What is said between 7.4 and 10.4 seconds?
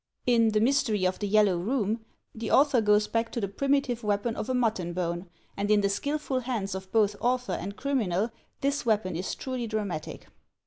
and criminal this weapon is truly dramatic.